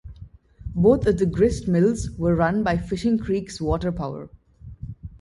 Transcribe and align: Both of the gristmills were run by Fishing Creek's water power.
Both 0.73 1.05
of 1.05 1.19
the 1.19 1.27
gristmills 1.27 2.17
were 2.17 2.33
run 2.33 2.63
by 2.63 2.75
Fishing 2.79 3.19
Creek's 3.19 3.61
water 3.61 3.91
power. 3.91 4.31